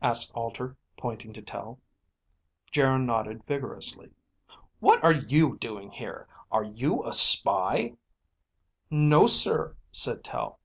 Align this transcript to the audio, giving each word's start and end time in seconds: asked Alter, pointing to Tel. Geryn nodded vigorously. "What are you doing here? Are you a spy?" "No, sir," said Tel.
asked 0.00 0.30
Alter, 0.32 0.76
pointing 0.96 1.32
to 1.32 1.42
Tel. 1.42 1.80
Geryn 2.70 3.04
nodded 3.04 3.42
vigorously. 3.48 4.12
"What 4.78 5.02
are 5.02 5.10
you 5.12 5.56
doing 5.58 5.90
here? 5.90 6.28
Are 6.52 6.62
you 6.62 7.04
a 7.04 7.12
spy?" 7.12 7.96
"No, 8.90 9.26
sir," 9.26 9.74
said 9.90 10.22
Tel. 10.22 10.60